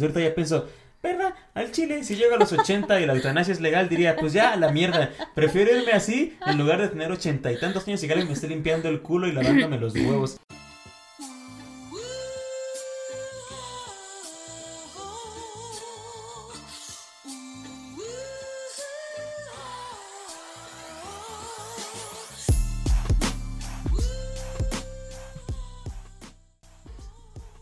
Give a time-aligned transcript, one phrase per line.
[0.00, 0.68] Pues ya pienso,
[1.02, 1.34] ¿verdad?
[1.54, 4.56] Al chile, si llego a los 80 y la eutanasia es legal, diría, pues ya,
[4.56, 5.10] la mierda.
[5.34, 8.34] Prefiero irme así en lugar de tener ochenta y tantos años y que alguien me
[8.34, 10.40] esté limpiando el culo y lavándome los huevos.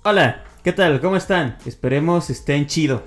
[0.05, 1.01] Hola, ¿qué tal?
[1.01, 1.57] ¿Cómo están?
[1.65, 3.03] Esperemos estén chido.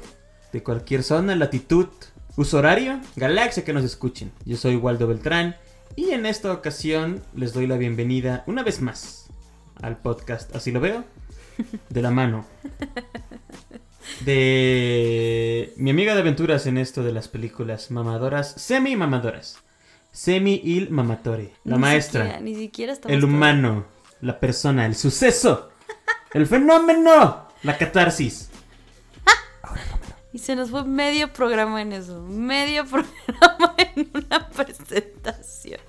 [0.52, 1.90] De cualquier zona, latitud,
[2.36, 4.32] uso horario, galaxia que nos escuchen.
[4.46, 5.56] Yo soy Waldo Beltrán
[5.96, 9.28] y en esta ocasión les doy la bienvenida una vez más
[9.80, 11.04] al podcast Así lo veo,
[11.90, 12.48] de la mano
[14.26, 19.60] de mi amiga de aventuras en esto de las películas mamadoras, semi-mamadoras.
[20.12, 23.86] Semi-il mamatore, la Ni maestra, siquiera- ni siquiera el humano,
[24.22, 25.70] la persona, el suceso,
[26.34, 28.50] el fenómeno, la catarsis.
[30.34, 32.22] Y se nos fue medio programa en eso.
[32.22, 35.82] Medio programa en una presentación.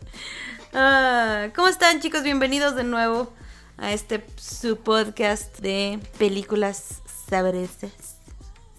[0.73, 2.23] Ah, ¿Cómo están, chicos?
[2.25, 3.33] Bienvenidos de nuevo
[3.79, 8.17] a este su podcast de películas sabrosas.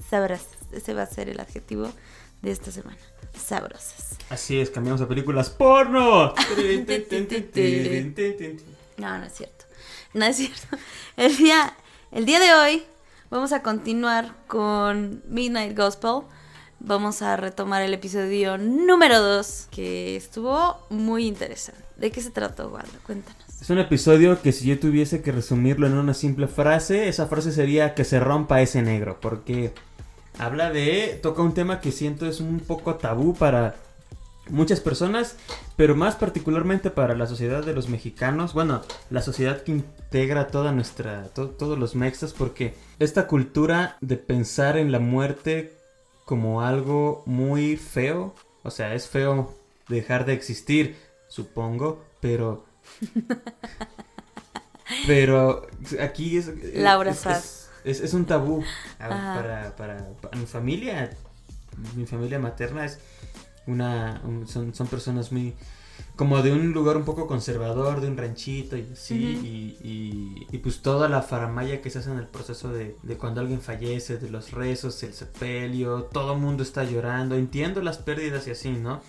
[0.09, 0.47] Sabrosas.
[0.73, 1.91] Ese va a ser el adjetivo
[2.41, 2.97] de esta semana.
[3.33, 4.17] Sabrosas.
[4.29, 6.33] Así es, cambiamos a películas porno.
[8.95, 9.65] No, no es cierto.
[10.13, 10.77] No es cierto.
[11.17, 11.75] El día,
[12.13, 12.83] el día de hoy
[13.31, 16.21] vamos a continuar con Midnight Gospel.
[16.79, 21.81] Vamos a retomar el episodio número 2, que estuvo muy interesante.
[21.97, 22.91] ¿De qué se trató, Waldo?
[23.05, 23.41] Cuéntanos.
[23.61, 27.51] Es un episodio que si yo tuviese que resumirlo en una simple frase, esa frase
[27.51, 29.73] sería que se rompa ese negro, porque
[30.37, 33.75] habla de, toca un tema que siento es un poco tabú para
[34.49, 35.37] muchas personas,
[35.75, 40.71] pero más particularmente para la sociedad de los mexicanos, bueno, la sociedad que integra toda
[40.71, 45.77] nuestra, to- todos los mexas, porque esta cultura de pensar en la muerte
[46.25, 49.53] como algo muy feo, o sea, es feo
[49.89, 52.65] dejar de existir, supongo, pero
[55.07, 55.67] pero
[56.01, 56.51] aquí es.
[56.75, 58.63] Laura es, es, es- es un tabú
[58.99, 61.09] para, para, para mi familia.
[61.95, 62.99] Mi familia materna es
[63.67, 64.21] una.
[64.25, 65.53] un- son, son personas muy.
[66.15, 69.15] Como de un lugar un poco conservador, de un ranchito y así.
[69.83, 73.17] Y, y, y pues toda la faramaya que se hace en el proceso de, de
[73.17, 77.35] cuando alguien fallece, de los rezos, el sepelio, todo el mundo está llorando.
[77.35, 79.01] Entiendo las pérdidas y así, ¿no?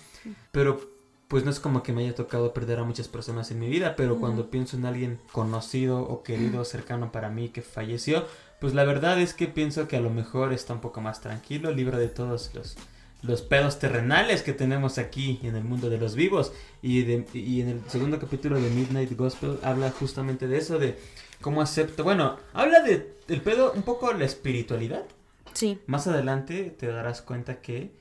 [0.51, 0.79] Pero
[1.27, 3.95] pues no es como que me haya tocado perder a muchas personas en mi vida,
[3.95, 8.25] pero cuando pienso en alguien conocido o querido, cercano para mí que falleció,
[8.61, 11.71] pues la verdad es que pienso que a lo mejor está un poco más tranquilo,
[11.71, 12.77] libre de todos los,
[13.23, 16.53] los pedos terrenales que tenemos aquí en el mundo de los vivos.
[16.81, 20.97] Y, de- y en el segundo capítulo de Midnight Gospel habla justamente de eso, de
[21.41, 25.03] cómo acepto, bueno, habla de el pedo un poco la espiritualidad.
[25.53, 25.79] Sí.
[25.87, 27.91] Más adelante te darás cuenta que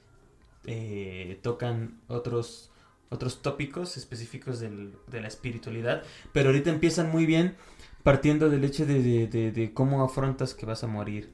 [0.66, 2.70] eh, tocan otros,
[3.10, 6.02] otros tópicos específicos del- de la espiritualidad,
[6.32, 7.54] pero ahorita empiezan muy bien
[8.02, 11.32] partiendo del hecho de, de- de- de cómo afrontas que vas a morir,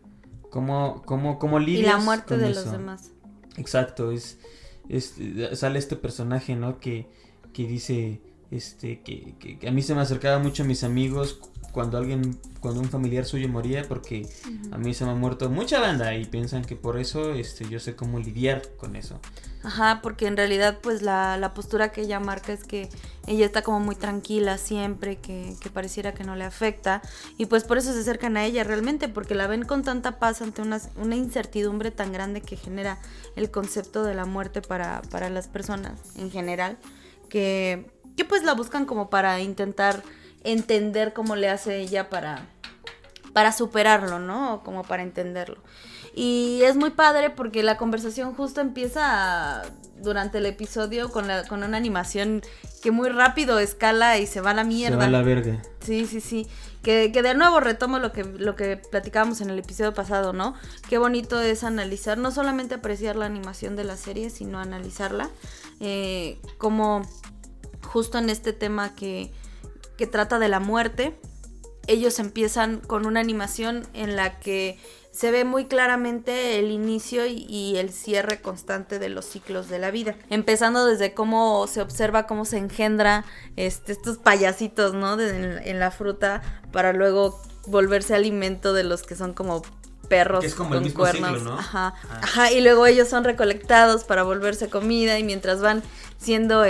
[0.50, 2.62] cómo, cómo, cómo Y lidias la muerte con de eso.
[2.62, 3.10] los demás.
[3.56, 4.38] Exacto, es,
[4.88, 5.14] es
[5.54, 6.80] sale este personaje, ¿no?
[6.80, 7.06] Que,
[7.52, 11.34] que dice, este, que, que- que a mí se me acercaba mucho a mis amigos
[11.34, 14.28] cu- cuando alguien, cuando un familiar suyo moría, porque
[14.72, 17.78] a mí se me ha muerto mucha banda y piensan que por eso, este, yo
[17.78, 19.20] sé cómo lidiar con eso.
[19.62, 22.88] Ajá, porque en realidad pues la, la postura que ella marca es que
[23.26, 27.02] ella está como muy tranquila siempre, que, que pareciera que no le afecta
[27.36, 30.40] y pues por eso se acercan a ella realmente, porque la ven con tanta paz
[30.40, 32.98] ante una, una incertidumbre tan grande que genera
[33.36, 36.78] el concepto de la muerte para, para las personas en general,
[37.28, 37.86] que,
[38.20, 40.02] que pues la buscan como para intentar
[40.44, 42.48] entender cómo le hace ella para,
[43.32, 44.60] para superarlo, ¿no?
[44.62, 45.56] Como para entenderlo.
[46.14, 49.62] Y es muy padre porque la conversación justo empieza
[50.02, 52.42] durante el episodio con, la, con una animación
[52.82, 54.96] que muy rápido escala y se va a la mierda.
[54.96, 55.62] Se va a la verga.
[55.82, 56.46] Sí, sí, sí.
[56.82, 60.54] Que, que de nuevo retomo lo que, lo que platicábamos en el episodio pasado, ¿no?
[60.90, 65.30] Qué bonito es analizar, no solamente apreciar la animación de la serie, sino analizarla.
[65.80, 67.00] eh, como
[67.92, 69.32] justo en este tema que,
[69.96, 71.18] que trata de la muerte,
[71.86, 74.78] ellos empiezan con una animación en la que
[75.12, 79.80] se ve muy claramente el inicio y, y el cierre constante de los ciclos de
[79.80, 80.14] la vida.
[80.30, 83.24] Empezando desde cómo se observa cómo se engendra
[83.56, 85.16] este, estos payasitos, ¿no?
[85.16, 89.62] De- en, en la fruta para luego volverse alimento de los que son como
[90.08, 91.38] perros Que es como el con mismo cuernos.
[91.38, 91.58] ciclo, ¿no?
[91.58, 91.94] Ajá.
[92.08, 92.20] Ah.
[92.22, 95.82] Ajá, y luego ellos son recolectados para volverse comida y mientras van
[96.18, 96.64] siendo,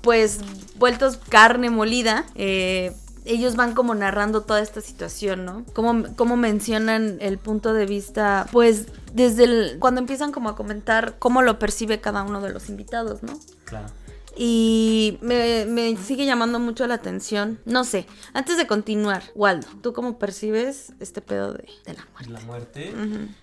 [0.00, 0.38] pues,
[0.76, 2.94] vueltos carne molida, eh,
[3.24, 5.64] ellos van como narrando toda esta situación, ¿no?
[5.72, 11.40] Como, mencionan el punto de vista, pues desde el, cuando empiezan como a comentar cómo
[11.42, 13.38] lo percibe cada uno de los invitados, ¿no?
[13.64, 13.86] Claro.
[14.36, 17.60] Y me, me sigue llamando mucho la atención.
[17.64, 22.30] No sé, antes de continuar, Waldo, ¿tú cómo percibes este pedo de, de la muerte?
[22.32, 22.92] La muerte,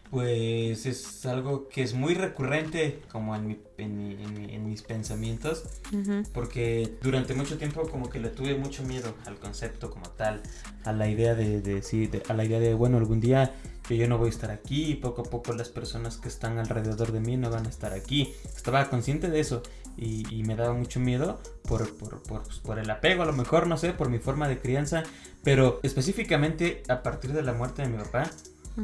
[0.09, 4.65] pues es algo que es muy recurrente como en, mi- en mi- en mi- en
[4.65, 5.63] mis pensamientos.
[6.33, 10.41] Porque durante mucho tiempo como que le tuve mucho miedo al concepto como tal,
[10.83, 13.53] a la idea de, de, sí, de- a la idea de, bueno, algún día
[13.91, 16.57] que yo no voy a estar aquí y poco a poco las personas que están
[16.59, 18.33] alrededor de mí no van a estar aquí.
[18.55, 19.63] Estaba consciente de eso
[19.97, 23.33] y, y me daba mucho miedo por, por, por, pues, por el apego, a lo
[23.33, 25.03] mejor, no sé, por mi forma de crianza,
[25.43, 28.31] pero específicamente a partir de la muerte de mi papá,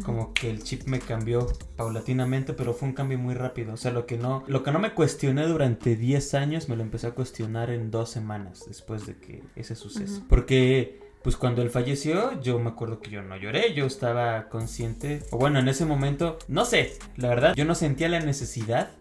[0.04, 3.76] como que el chip me cambió paulatinamente, pero fue un cambio muy rápido.
[3.76, 6.84] O sea, lo que no, lo que no me cuestioné durante 10 años, me lo
[6.84, 10.18] empecé a cuestionar en dos semanas después de que ese suceso.
[10.18, 10.28] Ujú.
[10.28, 15.24] Porque, pues cuando él falleció, yo me acuerdo que yo no lloré, yo estaba consciente.
[15.32, 18.92] O bueno, en ese momento, no sé, la verdad, yo no sentía la necesidad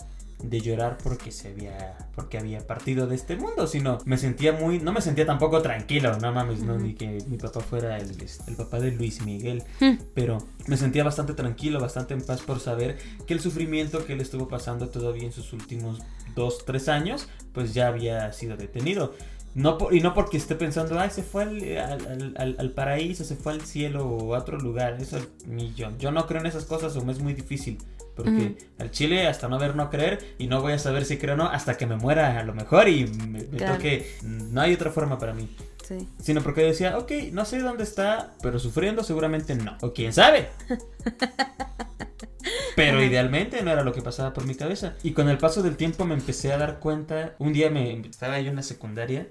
[0.42, 4.78] de llorar porque se había porque había partido de este mundo sino me sentía muy
[4.80, 8.14] no me sentía tampoco tranquilo no mames no ni que mi papá fuera el,
[8.46, 9.94] el papá de Luis Miguel Hmm.
[10.12, 14.20] pero me sentía bastante tranquilo, bastante en paz por saber que el sufrimiento que él
[14.20, 16.00] estuvo pasando todavía en sus últimos
[16.34, 19.14] dos, tres años, pues ya había sido detenido.
[19.56, 23.36] No por- y no porque esté pensando, ay, se fue al, al- al- paraíso, se
[23.36, 24.98] fue al cielo o a otro lugar.
[25.00, 25.90] Eso ni yo.
[25.98, 27.78] Yo no creo en esas cosas o me es muy difícil.
[28.14, 30.34] Porque al chile hasta no ver, no creer.
[30.38, 32.54] Y no voy a saber si creo o no hasta que me muera a lo
[32.54, 33.74] mejor y me, me Claro.
[33.74, 34.06] toque.
[34.22, 35.48] No hay otra forma para mí.
[35.86, 36.08] Sí.
[36.18, 39.76] Sino porque decía, ok, no sé dónde está, pero sufriendo seguramente no.
[39.82, 40.48] O quién sabe.
[42.76, 44.94] Pero idealmente no era lo que pasaba por mi cabeza.
[45.02, 47.34] Y con el paso del tiempo me empecé a dar cuenta.
[47.38, 49.26] Un día me estaba yo en la secundaria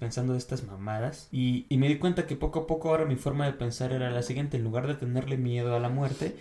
[0.00, 1.28] pensando de estas mamadas.
[1.30, 4.10] Y, y me di cuenta que poco a poco ahora mi forma de pensar era
[4.10, 4.56] la siguiente.
[4.56, 6.36] En lugar de tenerle miedo a la muerte,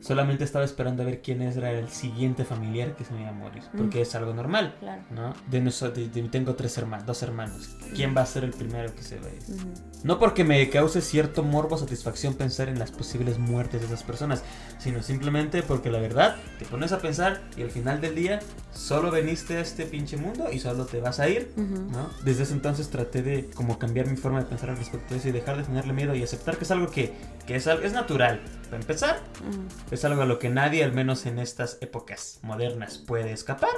[0.00, 3.32] solamente estaba esperando a ver quién era el siguiente familiar que se me iba a
[3.32, 3.62] morir.
[3.76, 4.02] Porque Mm.
[4.02, 4.74] es algo normal.
[4.80, 5.02] Claro.
[5.10, 5.34] ¿No?
[5.50, 7.76] De, de- de- tengo tres hermanos, dos hermanos.
[7.94, 9.42] ¿Quién va a ser el primero que se va a ir?
[9.48, 9.68] Ujú.
[10.04, 14.02] No porque me cause cierto morbo o satisfacción pensar en las posibles muertes de esas
[14.02, 14.42] personas,
[14.78, 18.40] sino simplemente porque la verdad te pones a pensar y al final del día
[18.72, 21.90] solo veniste a este pinche mundo y solo te vas a ir, Ujú.
[21.90, 22.08] ¿no?
[22.24, 25.28] Desde ese entonces traté de como cambiar mi forma de pensar al respecto de eso
[25.28, 27.12] y dejar de tenerle miedo y aceptar que es algo que,
[27.46, 28.40] que es, es natural.
[28.70, 29.62] Para empezar, Ujú.
[29.90, 33.70] Es algo a lo que nadie, al menos en estas épocas modernas, puede escapar.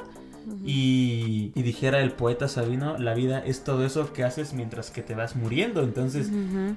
[0.65, 5.03] Y, y dijera el poeta Sabino, la vida es todo eso que haces mientras que
[5.03, 5.83] te vas muriendo.
[5.83, 6.29] Entonces,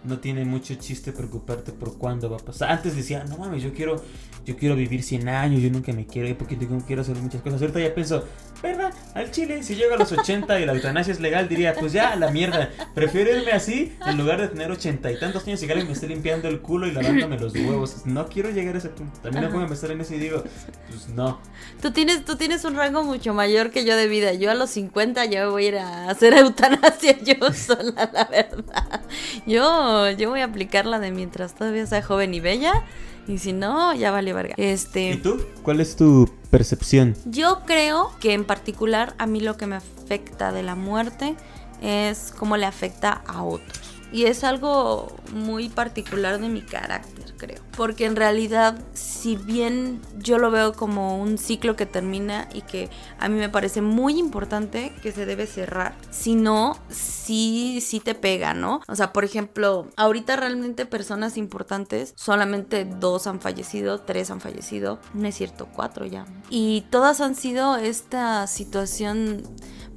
[0.03, 2.71] no tiene mucho chiste preocuparte por cuándo va a pasar.
[2.71, 4.03] Antes decía, no mames, yo quiero,
[4.45, 7.41] yo quiero vivir 100 años, yo nunca me quiero ir porque tengo- quiero hacer muchas
[7.41, 7.61] cosas.
[7.61, 8.23] Ahorita ya pienso,
[8.61, 8.93] ¿verdad?
[9.13, 12.15] Al chile, si llego a los 80 y la eutanasia es legal, diría, pues ya,
[12.15, 12.69] la mierda.
[12.93, 15.93] Prefiero irme así en lugar de tener 80 y tantos años y que alguien me
[15.93, 18.05] esté limpiando el culo y lavándome los huevos.
[18.05, 19.19] No quiero llegar a ese punto.
[19.21, 20.43] También me pongo a pensar en eso y digo,
[20.89, 21.39] pues no.
[21.81, 24.33] Tú tienes, tú tienes un rango mucho mayor que yo de vida.
[24.33, 29.01] Yo a los 50 ya voy a ir a hacer eutanasia yo sola, la verdad.
[29.45, 32.83] Yo, yo voy a aplicar la de mientras todavía sea joven y bella.
[33.27, 34.53] Y si no, ya vale verga.
[34.57, 35.17] ¿Y Este.
[35.17, 35.43] tú?
[35.63, 37.15] ¿Cuál es tu percepción?
[37.25, 41.35] Yo creo que en particular a mí lo que me afecta de la muerte
[41.81, 43.94] es cómo le afecta a otros.
[44.11, 47.61] Y es algo muy particular de mi carácter, creo.
[47.75, 52.89] Porque en realidad, si bien yo lo veo como un ciclo que termina y que
[53.19, 58.15] a mí me parece muy importante que se debe cerrar, si no, sí, sí te
[58.15, 58.81] pega, ¿no?
[58.87, 64.99] O sea, por ejemplo, ahorita realmente personas importantes, solamente dos han fallecido, tres han fallecido,
[65.13, 66.25] no es cierto, cuatro ya.
[66.49, 69.43] Y todas han sido esta situación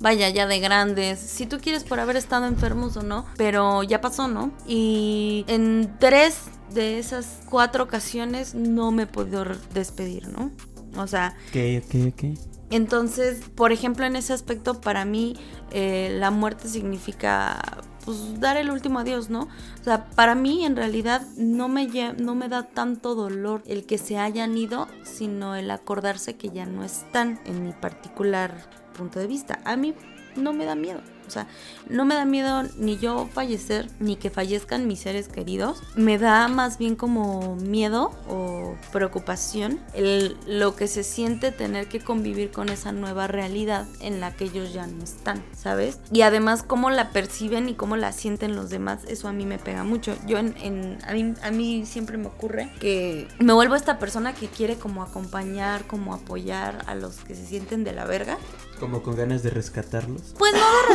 [0.01, 4.01] vaya, ya de grandes, si tú quieres por haber estado enfermos o no, pero ya
[4.01, 4.53] pasó, ¿no?
[4.67, 10.51] Y en tres de esas cuatro ocasiones no me he podido despedir, ¿no?
[10.97, 12.25] O sea, Ok, ok, ok.
[12.71, 15.37] entonces, por ejemplo, en ese aspecto, para mí,
[15.71, 19.43] eh, la muerte significa, pues, dar el último adiós, ¿no?
[19.81, 21.87] O sea, para mí, en realidad, no me,
[22.19, 26.67] no me da tanto dolor el que se hayan ido, sino el acordarse que ya
[26.67, 29.61] no están en mi particular punto de vista.
[29.65, 29.95] A mí
[30.37, 31.01] no me da miedo.
[31.29, 31.47] O sea,
[31.89, 35.83] no me da miedo ni yo fallecer, ni que fallezcan mis seres queridos.
[35.95, 42.01] Me da más bien como miedo o preocupación el, lo que se siente tener que
[42.01, 46.01] convivir con esa nueva realidad en la que ellos ya no están, ¿sabes?
[46.13, 49.59] Y además cómo la perciben y cómo la sienten los demás, eso a mí me
[49.59, 50.17] pega mucho.
[50.27, 54.35] Yo en, en- a, mí, a mí siempre me ocurre que me vuelvo esta persona
[54.35, 58.39] que quiere como acompañar, como apoyar a los que se sienten de la verga.
[58.81, 60.35] Como con ganas de rescatarlos.
[60.39, 60.95] Pues no de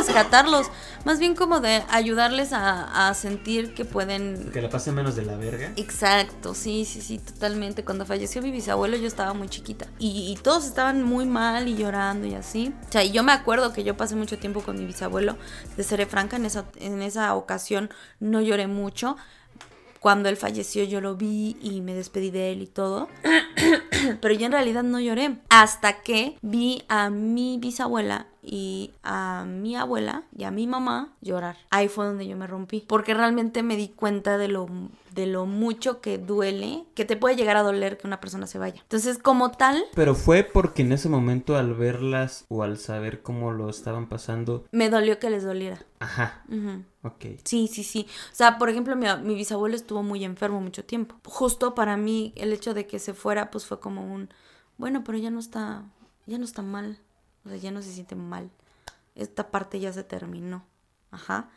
[1.04, 4.50] más bien como de ayudarles a, a sentir que pueden...
[4.52, 5.72] Que la pasen menos de la verga.
[5.76, 7.84] Exacto, sí, sí, sí, totalmente.
[7.84, 11.76] Cuando falleció mi bisabuelo yo estaba muy chiquita y, y todos estaban muy mal y
[11.76, 12.72] llorando y así.
[12.88, 15.36] O sea, y yo me acuerdo que yo pasé mucho tiempo con mi bisabuelo,
[15.76, 17.90] de seré franca, en esa, en esa ocasión
[18.20, 19.16] no lloré mucho.
[20.00, 23.08] Cuando él falleció yo lo vi y me despedí de él y todo.
[24.20, 25.38] Pero yo en realidad no lloré.
[25.48, 31.56] Hasta que vi a mi bisabuela y a mi abuela y a mi mamá llorar.
[31.70, 32.84] Ahí fue donde yo me rompí.
[32.86, 34.68] Porque realmente me di cuenta de lo,
[35.12, 38.58] de lo mucho que duele, que te puede llegar a doler que una persona se
[38.58, 38.82] vaya.
[38.82, 39.82] Entonces, como tal...
[39.94, 44.66] Pero fue porque en ese momento al verlas o al saber cómo lo estaban pasando...
[44.72, 45.84] Me dolió que les doliera.
[45.98, 46.44] Ajá.
[47.02, 47.24] Ok.
[47.44, 48.06] Sí, sí, sí.
[48.30, 51.16] O sea, por ejemplo, mi, mi bisabuelo estuvo muy enfermo mucho tiempo.
[51.24, 54.28] Justo para mí el hecho de que se fuera, pues fue como un...
[54.76, 55.84] Bueno, pero ya no está...
[56.26, 56.98] Ya no está mal.
[57.44, 58.50] O sea, ya no se siente mal.
[59.14, 60.64] Esta parte ya se terminó.
[61.10, 61.50] Ajá.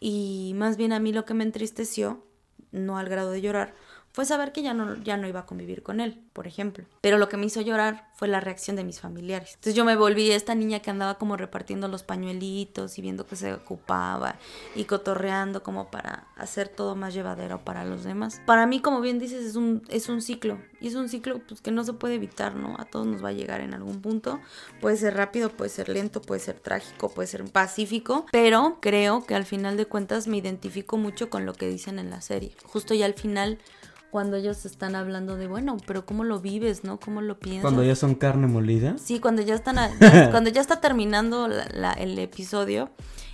[0.00, 2.24] Y más bien a mí lo que me entristeció,
[2.72, 3.74] no al grado de llorar,
[4.12, 6.84] fue saber que ya no, ya no iba a convivir con él, por ejemplo.
[7.00, 9.50] Pero lo que me hizo llorar fue la reacción de mis familiares.
[9.54, 13.36] Entonces yo me volví esta niña que andaba como repartiendo los pañuelitos y viendo que
[13.36, 14.36] se ocupaba
[14.74, 18.40] y cotorreando como para hacer todo más llevadero para los demás.
[18.46, 20.58] Para mí, como bien dices, es un, es un ciclo.
[20.80, 22.76] Y es un ciclo pues, que no se puede evitar, ¿no?
[22.78, 24.40] A todos nos va a llegar en algún punto.
[24.80, 28.26] Puede ser rápido, puede ser lento, puede ser trágico, puede ser pacífico.
[28.32, 32.10] Pero creo que al final de cuentas me identifico mucho con lo que dicen en
[32.10, 32.52] la serie.
[32.64, 33.58] Justo ya al final
[34.10, 36.98] cuando ellos están hablando de, bueno, pero ¿cómo lo vives, no?
[36.98, 37.62] ¿Cómo lo piensas?
[37.62, 38.96] Cuando ya son carne molida.
[38.98, 42.90] Sí, cuando ya están, a- ya- cuando ya está terminando la- la- el episodio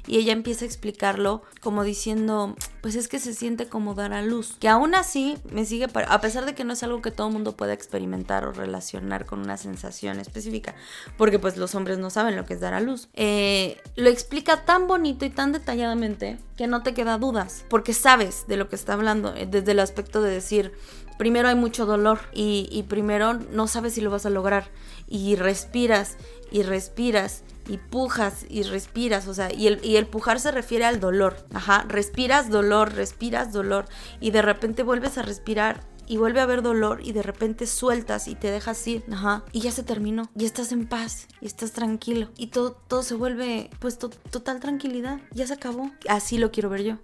[0.06, 4.22] y ella empieza a explicarlo como diciendo, pues es que se siente como dar a
[4.22, 4.56] luz.
[4.60, 7.32] Que aún así me sigue, a pesar de que no es algo que todo el
[7.32, 10.75] mundo pueda experimentar o relacionar con una sensación específica,
[11.16, 14.64] porque pues los hombres no saben lo que es dar a luz, eh, lo explica
[14.64, 18.76] tan bonito y tan detalladamente que no te queda dudas, porque sabes de lo que
[18.76, 20.72] está hablando, eh, desde el aspecto de decir,
[21.18, 24.70] primero hay mucho dolor y, y primero no sabes si lo vas a lograr
[25.08, 26.16] y respiras
[26.50, 30.85] y respiras y pujas y respiras, o sea, y el, y el pujar se refiere
[30.85, 33.87] al dolor, ajá, respiras dolor, respiras dolor
[34.20, 38.28] y de repente vuelves a respirar y vuelve a haber dolor y de repente sueltas
[38.28, 41.73] y te dejas ir, ajá, y ya se terminó, y estás en paz, y estás
[41.73, 46.52] tranquilo, y todo, todo se vuelve, pues, to- total tranquilidad, ya se acabó, así lo
[46.52, 46.99] quiero ver yo.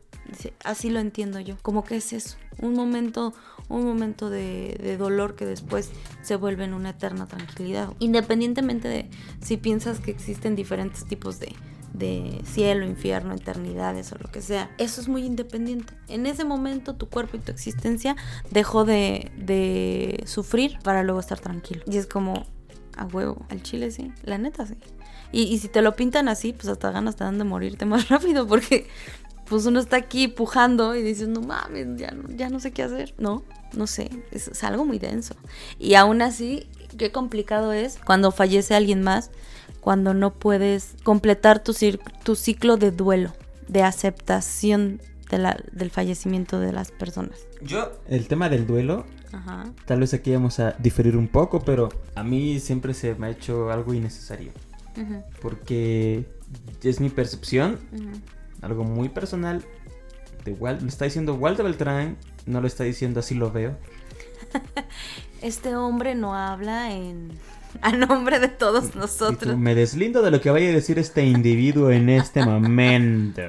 [0.62, 1.56] Así lo entiendo yo.
[1.62, 2.36] Como que es eso.
[2.60, 3.34] Un momento,
[3.72, 5.90] un momento de, dolor que después
[6.22, 7.92] se vuelve en una eterna tranquilidad.
[7.98, 9.10] Independientemente de
[9.40, 11.54] si piensas que existen diferentes tipos de,
[12.44, 14.70] cielo, infierno, eternidades o lo que sea.
[14.78, 15.94] Eso es muy independiente.
[16.08, 18.16] En ese momento tu cuerpo y tu existencia
[18.50, 21.82] dejó de, de sufrir para luego estar tranquilo.
[21.86, 22.46] Y es como,
[22.96, 24.74] a huevo, al chile sí, la neta sí.
[25.32, 28.08] Y, y si te lo pintan así, pues hasta ganas te dan de morirte más
[28.08, 28.86] rápido porque
[29.52, 32.82] pues uno está aquí pujando y dices, no mames, ya no, ya no sé qué
[32.84, 33.12] hacer.
[33.18, 33.44] No,
[33.76, 35.34] no sé, es, es algo muy denso.
[35.78, 36.66] Y aún así,
[36.96, 39.30] qué complicado es cuando fallece alguien más,
[39.82, 43.34] cuando no puedes completar tu, cir- tu ciclo de duelo,
[43.68, 47.38] de aceptación de la- del fallecimiento de las personas.
[47.60, 49.70] Yo, el tema del duelo, Ajá.
[49.84, 53.30] tal vez aquí vamos a diferir un poco, pero a mí siempre se me ha
[53.30, 54.52] hecho algo innecesario.
[54.96, 56.24] Ujú, Porque
[56.82, 58.10] es mi percepción, ujú.
[58.62, 59.64] Algo muy personal.
[60.44, 62.16] De Walt, lo está diciendo Walter Beltrán,
[62.46, 63.76] no lo está diciendo así lo veo.
[65.42, 67.32] Este hombre no habla en
[67.80, 69.56] a nombre de todos tú, nosotros.
[69.56, 73.42] me deslindo de lo que vaya a decir este individuo en este momento.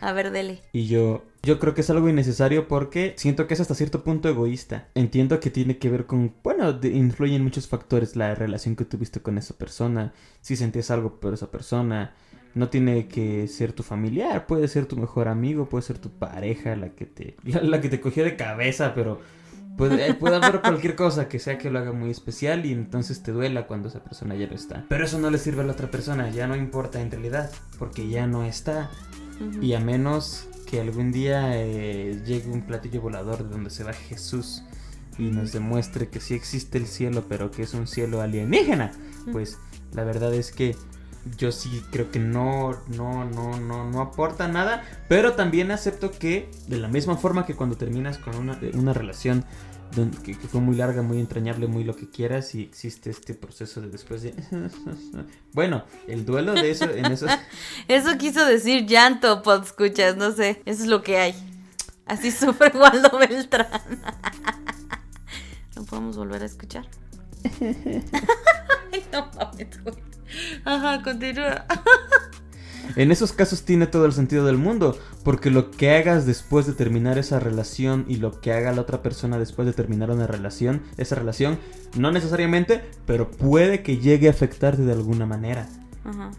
[0.00, 0.62] A ver, dele.
[0.72, 4.28] Y yo, yo creo que es algo innecesario porque siento que es hasta cierto punto
[4.28, 4.88] egoísta.
[4.94, 9.38] Entiendo que tiene que ver con, bueno, influyen muchos factores la relación que tuviste con
[9.38, 12.14] esa persona, si sentías algo por esa persona.
[12.56, 16.74] No tiene que ser tu familiar, puede ser tu mejor amigo, puede ser tu pareja,
[16.74, 19.20] la que te, la, la que te cogió de cabeza, pero
[19.76, 23.22] puede, eh, puede haber cualquier cosa que sea que lo haga muy especial y entonces
[23.22, 24.84] te duela cuando esa persona ya no está.
[24.88, 28.08] Pero eso no le sirve a la otra persona, ya no importa en realidad, porque
[28.08, 28.90] ya no está.
[29.60, 33.92] Y a menos que algún día eh, llegue un platillo volador de donde se va
[33.92, 34.64] Jesús
[35.18, 38.92] y nos demuestre que sí existe el cielo, pero que es un cielo alienígena,
[39.32, 39.58] pues
[39.92, 40.76] la verdad es que
[41.36, 46.50] yo sí creo que no, no, no, no, no aporta nada, pero también acepto que
[46.68, 49.44] de la misma forma que cuando terminas con una, una relación
[50.24, 53.80] que, que fue muy larga, muy entrañable, muy lo que quieras y existe este proceso
[53.80, 54.34] de después de...
[55.52, 57.26] bueno, el duelo de eso, en eso...
[57.88, 60.62] Eso quiso decir llanto, escuchas, no sé.
[60.66, 61.34] Eso es lo que hay.
[62.06, 64.00] Así sufre Waldo Beltrán.
[65.74, 66.86] ¿Lo podemos volver a escuchar?
[67.60, 70.15] Ay, no mames, güey.
[70.64, 71.66] Ajá, continúa.
[72.94, 76.72] En esos casos tiene todo el sentido del mundo, porque lo que hagas después de
[76.72, 80.82] terminar esa relación y lo que haga la otra persona después de terminar una relación,
[80.96, 81.58] esa relación,
[81.98, 85.68] no necesariamente, pero puede que llegue a afectarte de alguna manera.
[86.04, 86.30] Ajá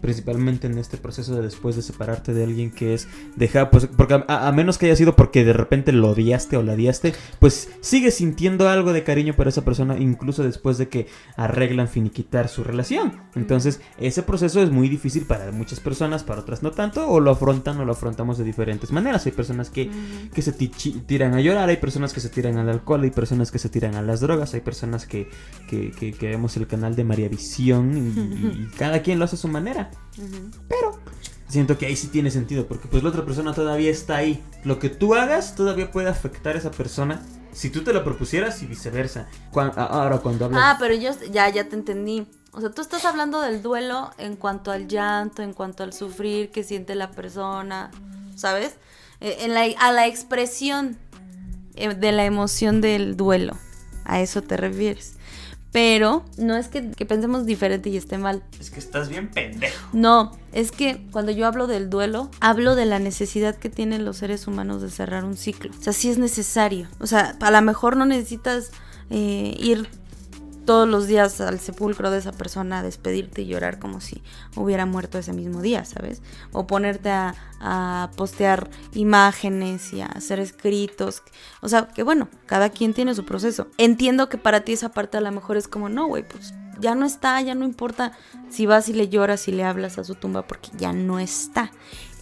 [0.00, 4.24] principalmente en este proceso de después de separarte de alguien que es dejar, pues, porque
[4.26, 8.14] a, menos que haya sido porque de repente lo odiaste o la odiaste, pues sigues
[8.14, 13.20] sintiendo algo de cariño por esa persona incluso después de que arreglan finiquitar su relación.
[13.34, 17.30] Entonces, ese proceso es muy difícil para muchas personas, para otras no tanto, o lo
[17.30, 19.26] afrontan o lo afrontamos de diferentes maneras.
[19.26, 19.90] Hay personas que,
[20.32, 23.58] que se tiran a llorar, hay personas que se tiran al alcohol, hay personas que
[23.58, 25.28] se tiran a las drogas, hay personas que,
[25.68, 29.48] que, que, vemos el canal de María Visión y cada quien lo hace a su
[29.48, 29.85] manera.
[30.68, 30.98] Pero
[31.48, 34.42] siento que ahí sí tiene sentido, porque pues la otra persona todavía está ahí.
[34.64, 38.62] Lo que tú hagas todavía puede afectar a esa persona si tú te lo propusieras
[38.62, 39.28] y viceversa.
[39.54, 40.60] ahora cuando hablas...
[40.62, 42.26] Ah, pero yo ya, ya te entendí.
[42.52, 46.50] O sea, tú estás hablando del duelo en cuanto al llanto, en cuanto al sufrir
[46.50, 47.90] que siente la persona,
[48.34, 48.76] ¿sabes?
[49.20, 50.98] Eh, en la, a la expresión
[51.74, 53.56] eh, de la emoción del duelo.
[54.04, 55.15] A eso te refieres.
[55.72, 58.42] Pero no es que, pensemos diferente y esté mal.
[58.58, 59.88] Es que estás bien pendejo.
[59.92, 64.16] No, es que cuando yo hablo del duelo, hablo de la necesidad que tienen los
[64.18, 65.72] seres humanos de cerrar un ciclo.
[65.78, 66.88] O sea, sí es necesario.
[66.98, 68.70] O sea, a lo mejor no necesitas
[69.10, 69.88] eh, ir
[70.66, 74.22] todos los días al sepulcro de esa persona a despedirte y llorar como si
[74.56, 76.20] hubiera muerto ese mismo día, ¿sabes?
[76.52, 81.22] O ponerte a, postear imágenes y a hacer escritos.
[81.62, 83.68] O sea, que bueno, cada quien tiene su proceso.
[83.78, 86.94] Entiendo que para ti esa parte a lo mejor es como, no, güey, pues ya
[86.94, 88.12] no está, ya no importa
[88.50, 91.70] si vas y le lloras y le hablas a su tumba porque ya no está.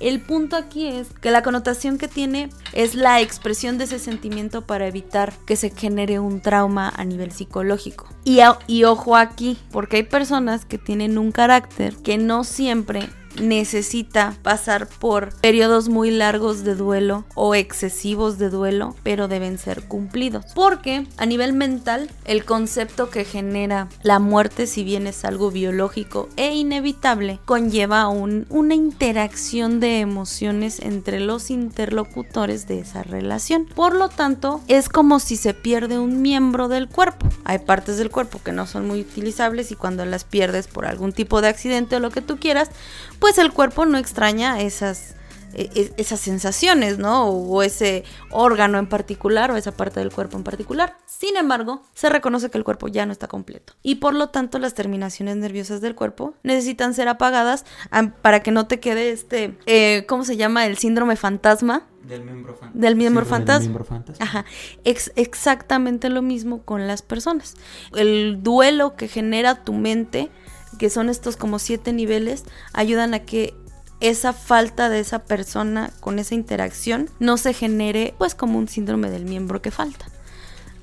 [0.05, 4.61] El punto aquí es que la connotación que tiene es la expresión de ese sentimiento
[4.61, 8.07] para evitar que se genere un trauma a nivel psicológico.
[8.23, 13.09] Y, ojo aquí, porque hay personas que tienen un carácter que no siempre
[13.41, 19.85] necesita pasar por periodos muy largos de duelo o excesivos de duelo, pero deben ser
[19.85, 20.47] cumplidos.
[20.55, 26.29] Porque a nivel mental, el concepto que genera la muerte, si bien es algo biológico
[26.37, 33.66] e inevitable, conlleva una interacción de emociones entre los interlocutores de esa relación.
[33.66, 37.29] Por lo tanto, es como si se pierde un miembro del cuerpo.
[37.44, 41.12] Hay partes del cuerpo que no son muy utilizables y cuando las pierdes por algún
[41.12, 42.70] tipo de accidente o lo que tú quieras,
[43.25, 45.15] pues el cuerpo no extraña esas,
[45.55, 47.25] e, e, esas sensaciones, ¿no?
[47.31, 50.99] O ese órgano en particular o esa parte del cuerpo en particular.
[51.07, 53.73] Sin embargo, se reconoce que el cuerpo ya no está completo.
[53.83, 57.65] Y por lo tanto, las terminaciones nerviosas del cuerpo necesitan ser apagadas
[58.21, 60.67] para que no te quede este, eh, ¿cómo se llama?
[60.67, 61.87] El síndrome fantasma.
[62.03, 63.81] Del miembro, del miembro fantasma.
[64.21, 64.45] Ajá.
[64.85, 67.55] exactamente lo mismo con las personas.
[67.97, 70.31] El duelo que genera tu mente
[70.75, 73.55] que son estos como siete niveles, ayudan a que
[74.01, 79.11] esa falta de esa persona con esa interacción no se genere pues como un síndrome
[79.11, 80.07] del miembro que falta.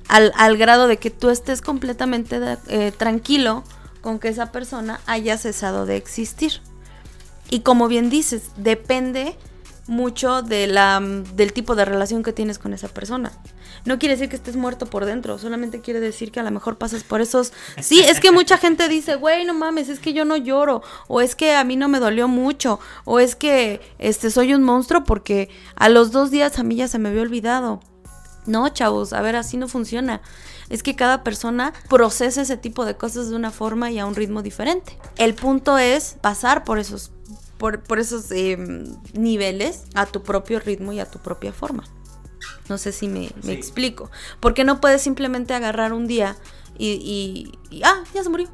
[0.08, 3.64] Al, grado de que tú estés completamente eh, tranquilo
[4.02, 6.60] con que esa persona haya cesado de existir.
[7.48, 9.36] Y como bien dices, depende
[9.86, 13.32] mucho de la, del tipo de relación que tienes con esa persona.
[13.84, 16.78] No quiere decir que estés muerto por dentro, solamente quiere decir que a lo mejor
[16.78, 17.52] pasas por esos...
[17.80, 21.20] Sí, es que mucha gente dice, güey, no mames, es que yo no lloro, o
[21.20, 25.04] es que a mí no me dolió mucho, o es que este, soy un monstruo
[25.04, 27.80] porque a los dos días a mí ya se me había olvidado.
[28.46, 30.20] No, chavos, a ver, así no funciona.
[30.68, 34.14] Es que cada persona procesa ese tipo de cosas de una forma y a un
[34.14, 34.98] ritmo diferente.
[35.16, 37.12] El punto es pasar por esos
[37.70, 41.84] por, esos em, niveles a tu propio ritmo y a tu propia forma.
[42.68, 44.10] No sé si me, explico.
[44.40, 46.36] Porque no puedes simplemente agarrar un día
[46.76, 48.48] y, y, ah, ya se murió.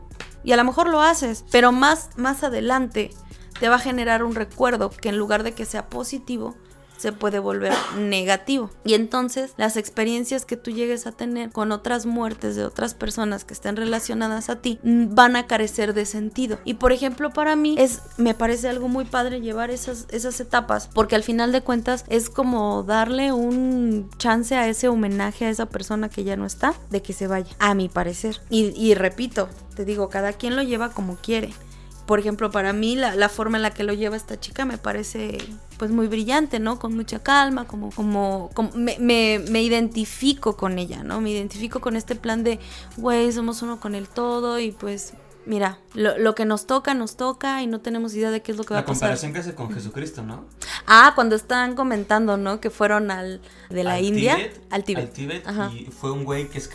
[0.45, 3.11] Y a lo mejor lo haces, pero más, más adelante
[3.59, 6.55] te va a generar un recuerdo que en lugar de que sea positivo,
[6.99, 8.71] se puede volver negativo.
[8.85, 13.45] Y entonces las experiencias que tú llegues a tener con otras muertes de otras personas
[13.45, 16.59] que estén relacionadas a ti van a carecer de sentido.
[16.65, 20.89] Y por ejemplo, para mí es me parece algo muy padre llevar esas esas etapas
[20.93, 25.67] porque al final de cuentas es como darle un chance a ese homenaje a esa
[25.67, 28.41] persona que ya no está de que se vaya, a mi parecer.
[28.51, 31.53] Y, y repito, te digo, cada quien lo lleva como quiere
[32.09, 35.37] por ejemplo, para mí la, forma en la que lo lleva esta chica me parece
[35.77, 36.79] pues muy brillante, ¿no?
[36.79, 41.21] Con mucha calma, como, como, me, me, identifico con ella, ¿no?
[41.21, 42.61] Me identifico con este plan de,
[42.97, 45.13] güey, somos uno con el todo y pues
[45.45, 48.65] mira, lo, que nos toca, nos toca y no tenemos idea de qué es lo
[48.65, 48.95] que va a pasar.
[48.95, 50.47] La comparación que hace con Jesucristo, ¿no?
[50.87, 52.59] Ah, cuando están comentando, ¿no?
[52.59, 54.39] Que fueron al de la India,
[54.71, 55.05] al Tíbet.
[55.05, 55.45] Al Tíbet
[55.75, 56.71] y fue un güey que es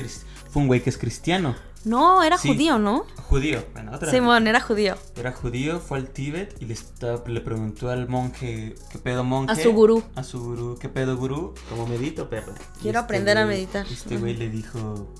[0.51, 1.55] fue un güey que es cristiano.
[1.85, 3.05] No, era judío, ¿no?
[3.27, 4.95] Judío, bueno, otra Simón era judío.
[5.15, 9.51] Era judío, fue al Tíbet y le, está- le preguntó al monje, ¿qué pedo monje?
[9.51, 10.03] A su gurú.
[10.15, 11.53] A su gurú, ¿qué pedo gurú?
[11.69, 12.53] ¿Cómo medito, perro?
[12.81, 13.85] Quiero aprender a güey- meditar.
[13.91, 15.13] Este güey le dijo,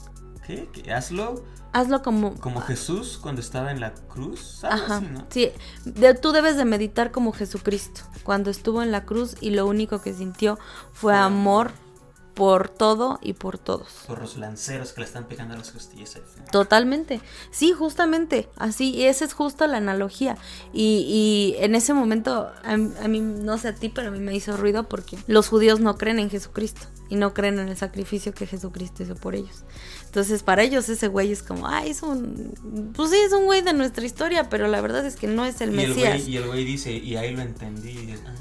[0.48, 0.70] ¿qué?
[0.72, 0.94] ¿Qué?
[0.94, 1.44] Hazlo
[1.76, 2.36] Hazlo como...
[2.36, 4.98] como Jesús cuando estaba en la cruz, algo Ajá.
[4.98, 5.26] así, ¿no?
[5.30, 5.50] Sí,
[5.86, 10.00] de- tú debes de meditar como Jesucristo, cuando estuvo en la cruz y lo único
[10.00, 10.60] que sintió
[10.94, 11.72] fue amor
[12.34, 13.88] por todo y por todos.
[14.08, 16.16] Por los lanceros que le están pegando a las costillas.
[16.16, 16.22] ahí.
[16.52, 17.22] Totalmente.
[17.52, 18.50] Sí, justamente.
[18.58, 20.38] Así, y esa es justo la analogía.
[20.74, 24.12] Y, y en ese momento, a, mí- a mí, no sé a ti, pero a
[24.12, 27.70] mí me hizo ruido porque los judíos no creen en Jesucristo y no creen en
[27.70, 29.64] el sacrificio que Jesucristo hizo por ellos.
[30.06, 32.92] Entonces, para ellos ese güey es como, ay, es un.
[32.96, 35.60] Pues sí, es un güey de nuestra historia, pero la verdad es que no es
[35.62, 36.18] el Y el, Mesías.
[36.24, 37.92] güey, y el güey dice, y ahí lo entendí.
[37.92, 38.34] y es, ah,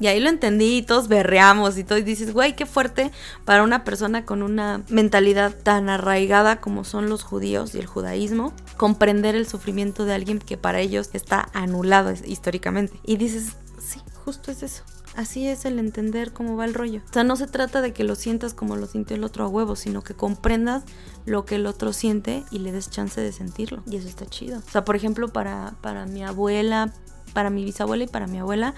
[0.00, 1.98] Y ahí lo entendí y todos berreamos y todo.
[1.98, 3.10] Y dices, güey, qué fuerte
[3.44, 8.52] para una persona con una mentalidad tan arraigada como son los judíos y el judaísmo,
[8.76, 12.98] comprender el sufrimiento de alguien que para ellos está anulado históricamente.
[13.04, 14.82] Y dices, sí, justo es eso.
[15.16, 17.00] Así es el entender cómo va el rollo.
[17.08, 19.48] O sea, no se trata de que lo sientas como lo sintió el otro a
[19.48, 20.82] huevo, sino que comprendas
[21.24, 23.82] lo que el otro siente y le des chance de sentirlo.
[23.86, 24.58] Y eso está chido.
[24.58, 26.92] O sea, por ejemplo, para, para mi abuela,
[27.32, 28.74] para mi bisabuela y para mi abuela,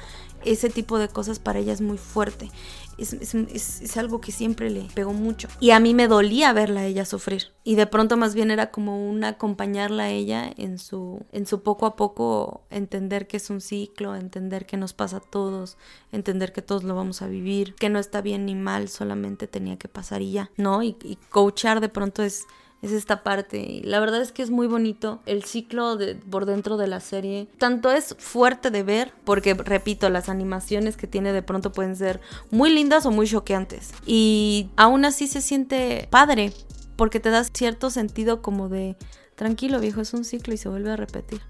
[0.46, 2.50] ese tipo de cosas para ella es muy fuerte.
[2.98, 5.48] Es, es- es- algo que siempre le pegó mucho.
[5.60, 7.52] Y a mí me dolía verla a ella sufrir.
[7.62, 11.62] Y de pronto más bien era como un acompañarla a ella en su, en su
[11.62, 15.76] poco a poco entender que es un ciclo, entender que nos pasa a todos,
[16.12, 19.76] entender que todos lo vamos a vivir, que no está bien ni mal, solamente tenía
[19.76, 20.82] que pasar y ya, ¿no?
[20.82, 22.44] Y, y coachar de pronto es
[22.82, 23.80] es esta parte.
[23.84, 27.48] La verdad es que es muy bonito el ciclo de, por dentro de la serie.
[27.58, 32.20] Tanto es fuerte de ver, porque repito, las animaciones que tiene de pronto pueden ser
[32.50, 33.92] muy lindas o muy choqueantes.
[34.06, 36.52] Y aún así se siente padre,
[36.96, 38.96] porque te das cierto sentido como de,
[39.34, 41.40] tranquilo viejo, es un ciclo y se vuelve a repetir.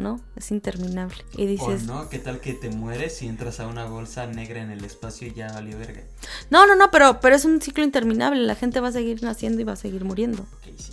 [0.00, 0.20] ¿No?
[0.36, 1.24] Es interminable.
[1.36, 4.62] Y O dices, no, ¿qué tal que te mueres y entras a una bolsa negra
[4.62, 6.02] en el espacio y ya valió verga?
[6.50, 8.40] no, no, no, pero, pero es un ciclo interminable.
[8.42, 10.42] La gente va a seguir naciendo y va a seguir muriendo.
[10.42, 10.92] Ok, sí.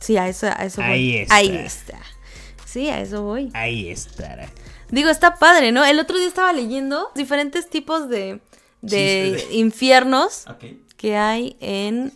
[0.00, 0.90] Sí, a eso, a eso voy.
[0.90, 1.34] Ahí está.
[1.34, 1.98] Ahí está.
[2.64, 3.50] Sí, a eso voy.
[3.54, 4.48] Ahí estará.
[4.90, 5.84] Digo, está padre, ¿no?
[5.84, 8.40] El otro día estaba leyendo diferentes tipos de,
[8.82, 10.44] de infiernos
[10.96, 12.12] que hay en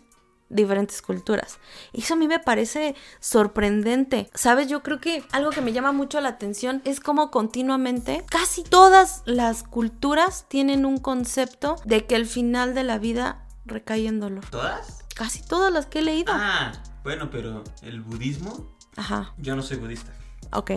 [0.50, 1.58] diferentes culturas.
[1.92, 4.28] Y eso a mí me parece sorprendente.
[4.34, 4.68] ¿Sabes?
[4.68, 9.22] Yo creo que algo que me llama mucho la atención es como continuamente casi todas
[9.24, 14.44] las culturas tienen un concepto de que el final de la vida recae en dolor.
[14.50, 15.04] ¿Todas?
[15.14, 16.32] Casi todas las que he leído.
[16.34, 20.12] Ah, bueno, pero el budismo, Ajá, yo no soy budista,
[20.52, 20.70] ok,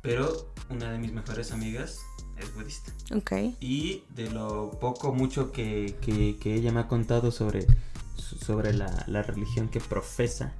[0.00, 1.98] pero una de mis mejores amigas
[2.38, 2.92] es budista.
[3.14, 3.32] ok.
[3.60, 7.66] Y de lo poco, mucho que, que- que ella me ha contado sobre,
[8.16, 10.52] sobre la, la religión que profesa,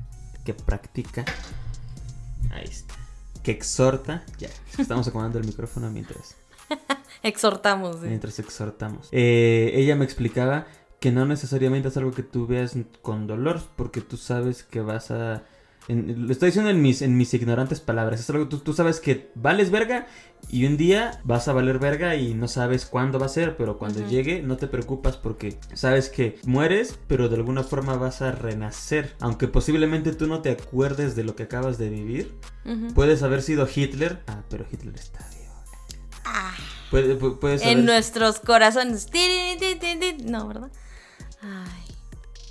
[0.45, 1.25] que practica,
[2.51, 2.95] ahí está,
[3.43, 6.37] que exhorta, ya, estamos acomodando el micrófono mientras,
[7.23, 7.97] Exhortamos.
[8.01, 8.07] sí.
[8.07, 9.09] mientras exhortamos.
[9.13, 10.67] Eh, ella me explicaba
[11.01, 15.11] que no necesariamente es algo que tú veas con dolor, porque tú sabes que vas
[15.11, 15.45] a...
[15.89, 18.21] en- lo estoy diciendo en mis, en mis ignorantes palabras.
[18.21, 20.07] Es algo tú, tú sabes que vales verga
[20.51, 23.79] y un día vas a valer verga y no sabes cuándo va a ser, pero
[23.79, 24.09] cuando Ujú.
[24.11, 29.15] llegue no te preocupas porque sabes que mueres, pero de alguna forma vas a renacer.
[29.21, 32.89] Aunque posiblemente tú no te acuerdes de lo que acabas de vivir, Ujú.
[32.95, 34.23] puedes haber sido Hitler.
[34.27, 35.37] Ah, pero Hitler está vivo.
[36.91, 39.07] Puede- pu- puedes en haber- nuestros corazones.
[40.25, 40.71] No, ¿verdad?
[41.43, 41.86] Ay.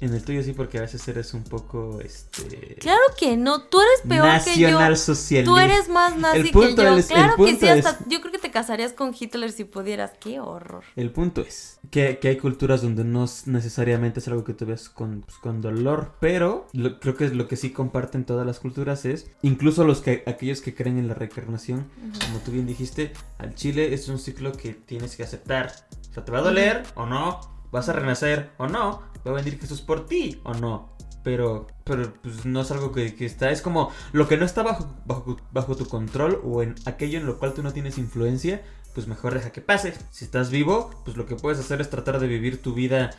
[0.06, 2.76] En el tuyo sí, porque a veces eres un poco, este...
[2.80, 4.68] Claro que no, tú eres peor que yo.
[4.70, 5.52] Nacional socialista.
[5.52, 6.98] Tú eres más nazi El punto que yo.
[6.98, 9.52] es- el claro que punto sí, hasta es- yo creo que te casarías con Hitler
[9.52, 10.12] si pudieras.
[10.20, 10.84] Qué horror.
[10.96, 14.66] El punto es que, que hay culturas donde no es necesariamente es algo que tú
[14.68, 18.60] ves con, pues, con dolor, pero lo- creo que lo que sí comparten todas las
[18.60, 21.88] culturas es, incluso los que aquellos que creen en la reencarnación,
[22.28, 25.74] como tú bien dijiste, al chile es un ciclo que tienes que aceptar.
[26.12, 29.36] O sea, te va a doler o no, vas a renacer o no, va a
[29.36, 30.96] venir Jesús por ti o no.
[31.24, 34.62] Pero, pero pues no es algo que, que está, es como lo que no está
[34.62, 38.64] bajo, bajo, bajo tu control o en aquello en lo cual tú no tienes influencia,
[38.94, 39.94] pues mejor deja que pase.
[40.12, 43.10] Si estás vivo, pues lo que puedes hacer es tratar de vivir tu vida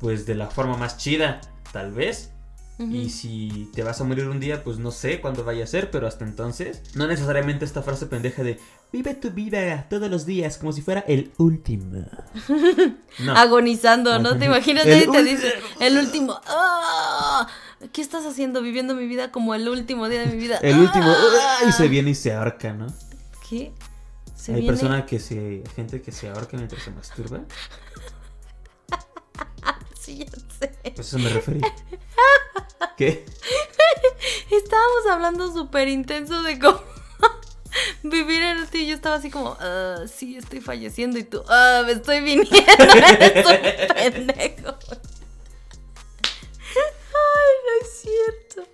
[0.00, 1.40] pues de la forma más chida,
[1.72, 2.32] tal vez.
[2.78, 5.90] Y si te vas a morir un día, pues no sé cuándo vaya a ser,
[5.90, 8.58] pero hasta entonces, no necesariamente esta frase pendeja de
[8.92, 12.04] vive tu vida todos los días como si fuera el último.
[13.18, 13.36] No.
[13.36, 14.38] Agonizando, ¿no?
[14.38, 14.86] ¿Te imaginas?
[14.86, 16.40] El te dice, el último.
[16.46, 17.46] ¡ah!
[17.92, 18.62] ¿Qué estás haciendo?
[18.62, 20.56] Viviendo mi vida como el último día de mi vida.
[20.62, 21.58] El último ¡Ah!
[21.68, 22.86] y se viene y se ahorca, ¿no?
[23.48, 23.72] ¿Qué?
[24.36, 27.40] Se Hay viene- personas que se gente que se ahorca mientras se masturba.
[30.00, 30.26] Sí, ya
[30.58, 30.72] sé.
[30.94, 31.66] Pues eso me refería.
[32.96, 33.26] ¿Qué?
[34.50, 36.80] Estábamos hablando súper intenso de cómo,
[38.02, 38.86] vivir en ti.
[38.86, 41.18] Yo estaba así como, ah, sí, estoy falleciendo.
[41.18, 42.50] Y tú, ah, me estoy viniendo.
[43.20, 44.78] Eres un pendejo.
[46.72, 48.68] Ay, no es cierto.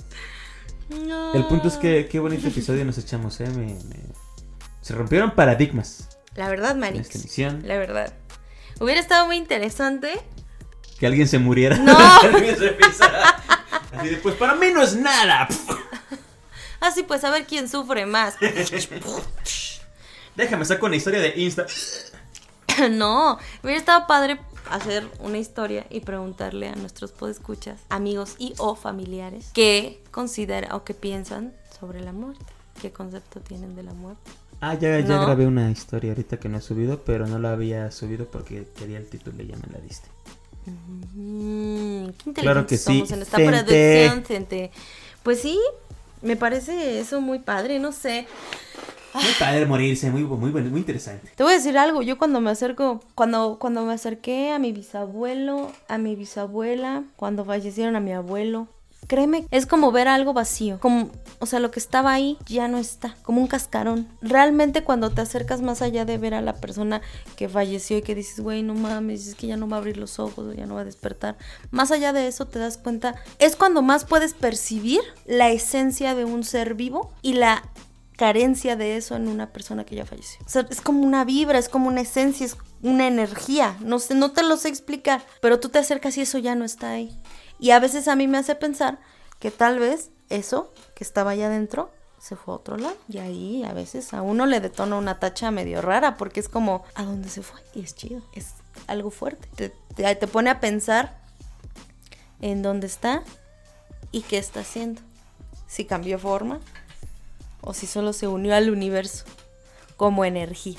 [1.06, 1.34] No.
[1.34, 3.48] El punto es que qué bonito episodio nos echamos, ¿eh?
[3.48, 4.14] Me- me-
[4.82, 7.06] Se rompieron paradigmas La verdad, en Manix.
[7.06, 7.62] esta emisión.
[7.66, 8.12] La verdad.
[8.80, 10.12] Hubiera estado muy interesante.
[11.00, 11.76] Que alguien se muriera.
[11.76, 11.96] No.
[13.98, 15.48] Así de, pues para mí no es nada.
[16.80, 18.36] Ah, sí, pues a ver quién sufre más.
[20.36, 21.66] Déjame sacar una historia de Insta.
[22.90, 24.38] no, hubiera estado padre
[24.70, 30.84] hacer una historia y preguntarle a nuestros podescuchas, amigos y o familiares, qué consideran o
[30.84, 32.44] qué piensan sobre la muerte.
[32.80, 34.30] ¿Qué concepto tienen de la muerte?
[34.60, 35.24] Ah, ya, ya No.
[35.24, 38.98] grabé una historia ahorita que no he subido, pero no la había subido porque quería
[38.98, 40.08] el título y ya me la diste.
[40.66, 44.70] Mm, qué inteligentes Claro que sí, somos en esta producción, gente.
[45.22, 45.58] Pues sí,
[46.22, 48.26] me parece eso muy padre, no sé.
[49.14, 51.30] Muy padre morirse, muy, muy, muy interesante.
[51.34, 54.72] Te voy a decir algo, yo cuando me acerco, cuando, cuando me acerqué a mi
[54.72, 58.68] bisabuelo, a mi bisabuela, cuando fallecieron a mi abuelo,
[59.06, 62.78] créeme, es como ver algo vacío, como, o sea, lo que estaba ahí ya no
[62.78, 64.08] está, como un cascarón.
[64.20, 67.00] Realmente cuando te acercas más allá de ver a la persona
[67.36, 69.96] que falleció y que dices, güey, no mames, es que ya no va a abrir
[69.96, 71.36] los ojos ya no va a despertar,
[71.70, 76.24] más allá de eso te das cuenta, es cuando más puedes percibir la esencia de
[76.24, 77.62] un ser vivo y la
[78.16, 80.40] carencia de eso en una persona que ya falleció.
[80.44, 83.76] O sea, es como una vibra, es como una esencia, es una energía.
[83.80, 86.64] No sé, no te lo sé explicar, pero tú te acercas y eso ya no
[86.64, 87.16] está ahí.
[87.58, 88.98] Y a veces a mí me hace pensar
[89.38, 92.96] que tal vez eso que estaba allá adentro se fue a otro lado.
[93.08, 96.84] Y ahí a veces a uno le detona una tacha medio rara porque es como,
[96.94, 97.60] ¿a dónde se fue?
[97.74, 98.54] Y es chido, es
[98.86, 99.48] algo fuerte.
[99.54, 101.18] Te, te, te pone a pensar
[102.40, 103.22] en dónde está
[104.12, 105.00] y qué está haciendo.
[105.66, 106.60] Si cambió forma
[107.60, 109.24] o si solo se unió al universo
[109.96, 110.78] como energía.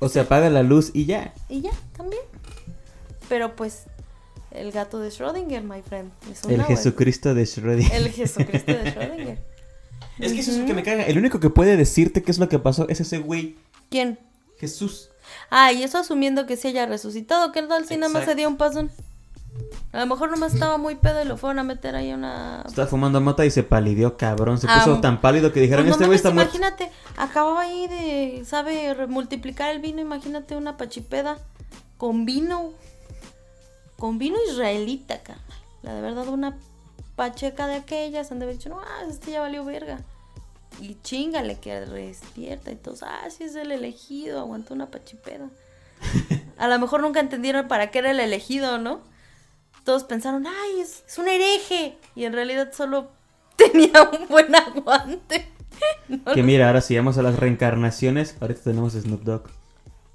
[0.00, 1.32] O se apaga la luz y ya.
[1.48, 2.22] Y ya, también.
[3.28, 3.84] Pero pues,
[4.54, 6.10] el gato de Schrödinger, my friend.
[6.30, 6.62] Es un El.
[6.64, 7.92] Jesucristo de Schrödinger.
[7.92, 9.38] El Jesucristo de Schrödinger.
[10.18, 11.04] Es que eso es lo que me caga.
[11.04, 13.56] El único que puede decirte qué es lo que pasó es ese güey,
[13.90, 14.18] ¿Quién?
[14.58, 15.08] Jesús.
[15.50, 17.50] Ah, y eso asumiendo que se haya resucitado.
[17.52, 18.90] ¿Qué tal si nada más se dio un pasón?
[19.92, 22.62] A lo mejor nomás estaba muy pedo y lo fueron a meter ahí a una...
[22.66, 24.58] Estaba fumando mota y se palidió, cabrón.
[24.58, 26.56] Se Ah, puso tan pálido que dijeron, Pues no este güey está muerto.
[26.56, 31.38] imagínate, acababa ahí de, sabe, multiplicar el vino, imagínate una pachipeda
[31.98, 32.72] con vino,
[34.02, 35.46] con vino israelita, carnal.
[35.84, 36.58] La de verdad, una
[37.14, 40.00] pacheca de aquellas, han de haber dicho, no, ah, este ya valió verga.
[40.80, 45.50] Y chingale que despierta y todos, ah, sí es el elegido, aguantó una pachipeda.
[46.58, 49.02] A lo mejor nunca entendieron para qué era el elegido, ¿no?
[49.84, 51.96] Todos pensaron, ay, es, es un hereje.
[52.16, 53.08] Y en realidad solo
[53.56, 55.46] tenía un buen aguante.
[56.08, 59.44] No Que mira, ahora si vamos a las reencarnaciones, ahorita tenemos a Snoop Dogg.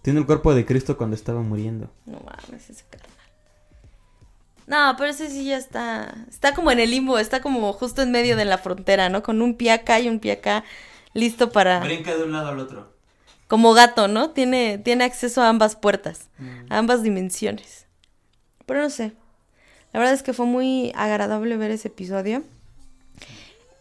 [0.01, 1.89] Tiene el cuerpo de Cristo cuando estaba muriendo.
[2.05, 3.16] No mames, ese carnal.
[4.67, 6.13] No, pero ese sí ya está.
[6.29, 9.23] Está como en el limbo, está como justo en medio de la frontera, ¿no?
[9.23, 10.63] Con un pie acá y un pie acá,
[11.13, 11.79] listo para.
[11.79, 12.93] Brinca de un lado al otro.
[13.47, 14.31] Como gato, ¿no?
[14.31, 16.71] Tiene, tiene acceso a ambas puertas, Mm.
[16.71, 17.85] a ambas dimensiones.
[18.65, 19.13] Pero no sé.
[19.93, 22.43] La verdad es que fue muy agradable ver ese episodio.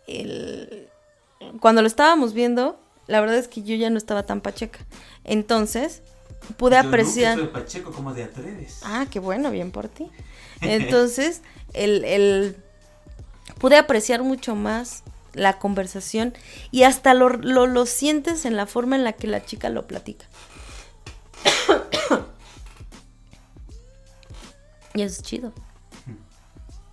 [0.07, 0.89] El-
[1.61, 4.79] Cuando lo estábamos viendo, la verdad es que yo ya no estaba tan pacheca.
[5.25, 6.03] Entonces,
[6.57, 7.37] pude apreciar.
[7.39, 8.81] soy Pacheco como de atreves.
[8.83, 10.11] Ah, qué bueno, bien por ti.
[10.61, 12.57] Entonces, el, el-
[13.59, 15.03] pude apreciar mucho más
[15.35, 16.35] la conversación
[16.71, 19.87] y hasta lo, lo, lo sientes en la forma en la que la chica lo
[19.87, 20.27] platica.
[24.95, 25.53] y eso es chido.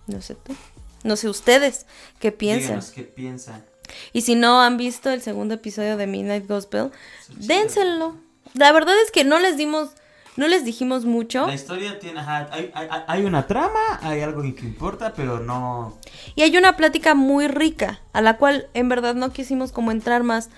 [0.06, 0.54] No sé tú.
[1.02, 1.86] No sé ustedes
[2.18, 2.66] qué piensan.
[2.66, 3.64] Díganos qué piensan.
[4.12, 6.90] Y si no han visto el segundo episodio de Midnight Gospel,
[7.36, 8.16] dénselo.
[8.54, 9.90] La verdad es que no les dimos,
[10.36, 11.46] no les dijimos mucho.
[11.46, 15.98] La historia tiene, ajá, hay, hay- hay una trama, hay algo que importa, pero no...
[16.34, 20.22] Y hay una plática muy rica, a la cual en verdad no quisimos como entrar
[20.22, 20.50] más,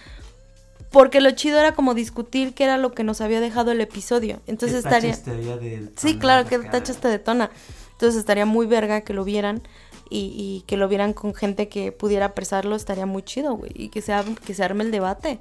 [0.90, 4.40] porque lo chido era como discutir qué era lo que nos había dejado el episodio.
[4.46, 5.56] Entonces ¿Qué tacha estaría...
[5.56, 6.70] de Sí, claro, que acá?
[6.70, 7.50] tacha te detona.
[7.92, 9.62] Entonces estaría muy verga que lo vieran
[10.10, 13.72] y, y que lo vieran con gente que pudiera apresarlo, estaría muy chido, güey.
[13.74, 15.40] Y que se, que se arme el debate.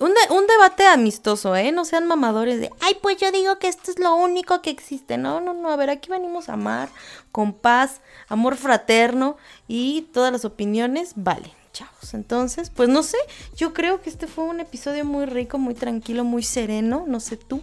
[0.00, 1.72] Un, un debate amistoso, ¿eh?
[1.72, 5.18] No sean mamadores de, ay, pues yo digo que esto es lo único que existe.
[5.18, 6.88] No, no, no, a ver, aquí venimos a amar,
[7.32, 9.36] con paz, amor fraterno
[9.68, 12.14] y todas las opiniones valen, chavos.
[12.14, 13.18] Entonces, pues no sé,
[13.54, 17.36] yo creo que este fue un episodio muy rico, muy tranquilo, muy sereno, no sé
[17.36, 17.60] tú.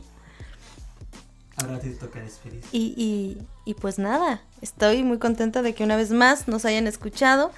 [1.57, 2.61] Ahora te toca despedir.
[2.71, 6.85] Y, y, y pues nada, estoy muy contenta de que una vez más nos hayan
[6.85, 7.51] escuchado.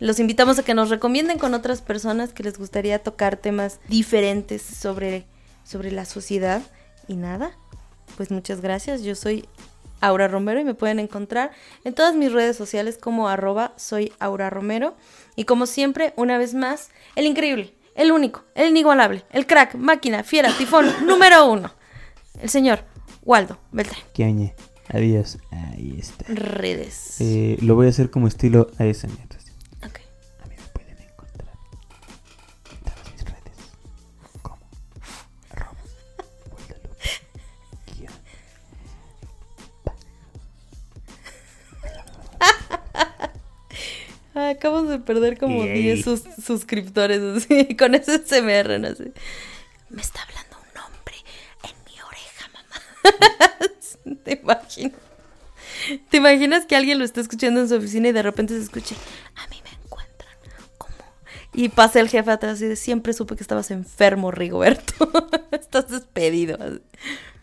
[0.00, 4.62] Los invitamos a que nos recomienden con otras personas que les gustaría tocar temas diferentes
[4.62, 5.26] sobre,
[5.64, 6.62] sobre la sociedad.
[7.08, 7.52] Y nada,
[8.16, 9.02] pues muchas gracias.
[9.02, 9.46] Yo soy
[10.00, 11.50] Aura Romero y me pueden encontrar
[11.84, 14.96] en todas mis redes sociales como arroba soy Aura Romero.
[15.36, 20.24] Y como siempre, una vez más, el increíble, el único, el inigualable, el crack, máquina,
[20.24, 21.70] fiera, tifón, número uno,
[22.40, 22.90] el señor
[23.22, 24.00] Waldo Beltrán.
[24.14, 24.54] Queañe.
[24.88, 25.38] Adiós.
[25.50, 26.24] Ahí está.
[26.28, 27.20] Redes.
[27.20, 29.12] Eh, lo voy a hacer como estilo ASMR.
[29.86, 30.00] Ok.
[30.42, 31.54] A mí me pueden encontrar
[32.70, 33.56] en todas mis redes
[34.42, 34.58] como
[35.50, 35.78] arroba
[36.50, 37.08] Guadalupe
[37.96, 38.12] guion
[44.34, 45.82] acabamos de perder como Yay.
[45.82, 48.88] 10 sus- suscriptores así, con ese SMR, ¿no?
[48.88, 49.12] Así.
[49.90, 51.16] Me está hablando un hombre
[51.64, 52.48] en mi oreja,
[54.54, 54.66] mamá.
[54.68, 55.00] ¿Te imaginas?
[56.10, 58.94] ¿Te imaginas que alguien lo está escuchando en su oficina y de repente se escuche,
[59.36, 60.36] a mí me encuentran
[60.78, 60.94] como...
[61.52, 65.10] Y pasa el jefe atrás y dice, siempre supe que estabas enfermo, Rigoberto.
[65.50, 66.58] Estás despedido.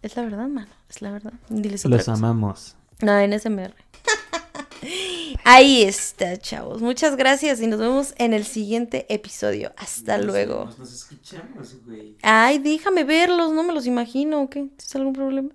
[0.02, 1.34] Es la verdad, mano, es la verdad.
[1.50, 2.14] Diles otra Los cosa.
[2.14, 2.76] amamos.
[3.02, 3.74] No, en SMR.
[5.44, 6.82] Ahí está, chavos.
[6.82, 9.74] Muchas gracias y nos vemos en el siguiente episodio.
[9.78, 10.70] Hasta luego.
[10.78, 12.16] Nos escuchamos, güey.
[12.22, 14.44] Ay, déjame verlos, no me los imagino.
[14.44, 14.62] ¿o ¿Qué?
[14.62, 15.50] ¿Tienes algún problema?